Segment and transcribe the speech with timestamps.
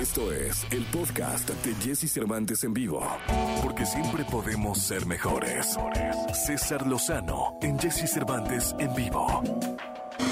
[0.00, 3.06] Esto es el podcast de Jesse Cervantes en vivo.
[3.62, 5.76] Porque siempre podemos ser mejores.
[6.46, 9.42] César Lozano en Jesse Cervantes en vivo.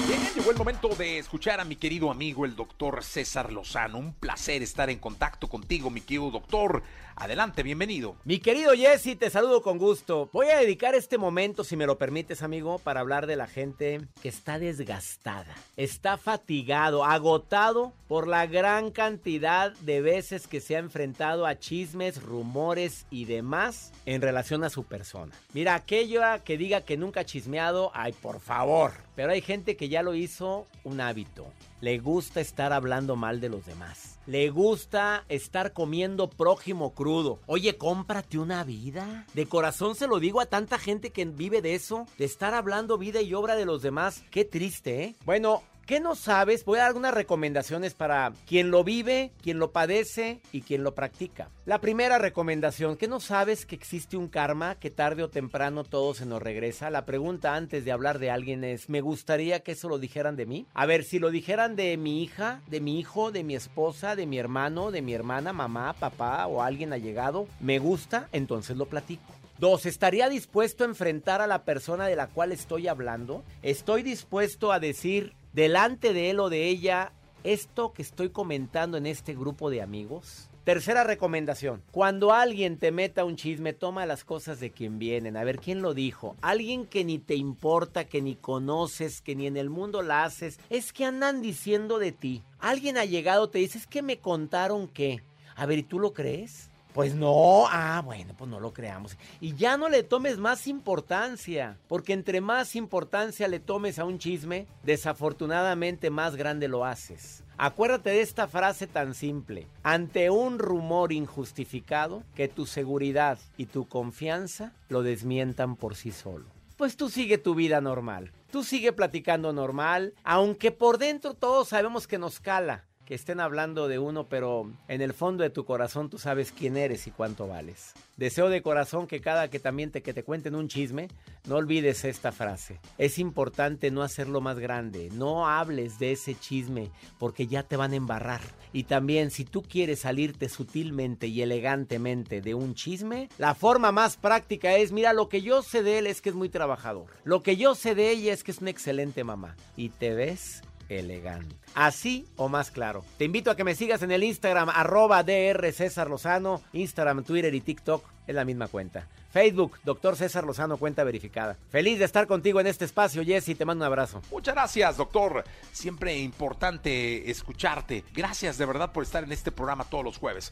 [0.07, 3.97] Bien, llegó el momento de escuchar a mi querido amigo el doctor César Lozano.
[3.97, 6.83] Un placer estar en contacto contigo, mi querido doctor.
[7.15, 8.15] Adelante, bienvenido.
[8.23, 10.29] Mi querido Jesse, te saludo con gusto.
[10.31, 13.99] Voy a dedicar este momento, si me lo permites, amigo, para hablar de la gente
[14.21, 20.79] que está desgastada, está fatigado, agotado por la gran cantidad de veces que se ha
[20.79, 25.35] enfrentado a chismes, rumores y demás en relación a su persona.
[25.53, 28.93] Mira, aquello que diga que nunca ha chismeado, ay, por favor.
[29.19, 31.45] Pero hay gente que ya lo hizo un hábito.
[31.81, 34.17] Le gusta estar hablando mal de los demás.
[34.25, 37.37] Le gusta estar comiendo prójimo crudo.
[37.45, 39.25] Oye, cómprate una vida.
[39.33, 42.97] De corazón se lo digo a tanta gente que vive de eso, de estar hablando
[42.97, 44.23] vida y obra de los demás.
[44.31, 45.15] Qué triste, ¿eh?
[45.25, 46.65] Bueno, ¿Qué no sabes?
[46.65, 50.93] Voy a dar algunas recomendaciones para quien lo vive, quien lo padece y quien lo
[50.93, 51.49] practica.
[51.65, 56.13] La primera recomendación, ¿qué no sabes que existe un karma que tarde o temprano todo
[56.13, 56.91] se nos regresa?
[56.91, 60.45] La pregunta antes de hablar de alguien es, ¿me gustaría que eso lo dijeran de
[60.45, 60.67] mí?
[60.75, 64.27] A ver, si lo dijeran de mi hija, de mi hijo, de mi esposa, de
[64.27, 68.29] mi hermano, de mi hermana, mamá, papá o alguien allegado, ¿me gusta?
[68.31, 69.39] Entonces lo platico.
[69.59, 73.43] Dos, ¿estaría dispuesto a enfrentar a la persona de la cual estoy hablando?
[73.61, 77.11] ¿Estoy dispuesto a decir delante de él o de ella
[77.43, 80.49] esto que estoy comentando en este grupo de amigos?
[80.63, 81.81] Tercera recomendación.
[81.91, 85.35] Cuando alguien te meta un chisme, toma las cosas de quien vienen.
[85.35, 86.35] A ver, ¿quién lo dijo?
[86.41, 90.59] Alguien que ni te importa, que ni conoces, que ni en el mundo la haces.
[90.69, 92.43] Es que andan diciendo de ti.
[92.59, 95.23] Alguien ha llegado, te dice, es que me contaron que.
[95.55, 96.68] A ver, ¿y tú lo crees?
[96.93, 99.15] Pues no, ah, bueno, pues no lo creamos.
[99.39, 104.17] Y ya no le tomes más importancia, porque entre más importancia le tomes a un
[104.17, 107.43] chisme, desafortunadamente más grande lo haces.
[107.57, 109.67] Acuérdate de esta frase tan simple.
[109.83, 116.45] Ante un rumor injustificado, que tu seguridad y tu confianza lo desmientan por sí solo.
[116.75, 118.31] Pues tú sigue tu vida normal.
[118.51, 123.87] Tú sigue platicando normal, aunque por dentro todos sabemos que nos cala que estén hablando
[123.87, 127.47] de uno, pero en el fondo de tu corazón tú sabes quién eres y cuánto
[127.47, 127.93] vales.
[128.17, 131.07] Deseo de corazón que cada que también te, que te cuenten un chisme,
[131.47, 132.79] no olvides esta frase.
[132.99, 137.93] Es importante no hacerlo más grande, no hables de ese chisme porque ya te van
[137.93, 138.41] a embarrar.
[138.73, 144.17] Y también si tú quieres salirte sutilmente y elegantemente de un chisme, la forma más
[144.17, 147.07] práctica es, mira, lo que yo sé de él es que es muy trabajador.
[147.23, 149.55] Lo que yo sé de ella es que es una excelente mamá.
[149.75, 151.55] Y te ves elegante.
[151.75, 153.05] Así o más claro.
[153.17, 157.53] Te invito a que me sigas en el Instagram, arroba DR César Lozano, Instagram, Twitter
[157.53, 159.07] y TikTok, es la misma cuenta.
[159.31, 161.57] Facebook, doctor César Lozano, cuenta verificada.
[161.69, 164.21] Feliz de estar contigo en este espacio, Jesse, te mando un abrazo.
[164.31, 165.43] Muchas gracias, doctor.
[165.71, 168.03] Siempre importante escucharte.
[168.13, 170.51] Gracias de verdad por estar en este programa todos los jueves.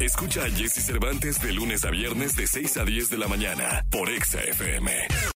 [0.00, 3.84] Escucha a Jesse Cervantes de lunes a viernes de 6 a 10 de la mañana
[3.90, 5.28] por Exa FM.